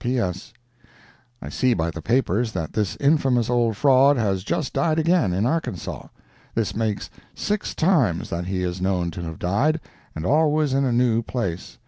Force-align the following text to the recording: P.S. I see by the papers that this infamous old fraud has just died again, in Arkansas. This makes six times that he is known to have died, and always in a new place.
P.S. 0.00 0.52
I 1.42 1.48
see 1.48 1.74
by 1.74 1.90
the 1.90 2.00
papers 2.00 2.52
that 2.52 2.72
this 2.74 2.94
infamous 3.00 3.50
old 3.50 3.76
fraud 3.76 4.16
has 4.16 4.44
just 4.44 4.72
died 4.72 4.96
again, 4.96 5.32
in 5.32 5.44
Arkansas. 5.44 6.06
This 6.54 6.72
makes 6.72 7.10
six 7.34 7.74
times 7.74 8.30
that 8.30 8.44
he 8.46 8.62
is 8.62 8.80
known 8.80 9.10
to 9.10 9.22
have 9.22 9.40
died, 9.40 9.80
and 10.14 10.24
always 10.24 10.72
in 10.72 10.84
a 10.84 10.92
new 10.92 11.20
place. 11.20 11.76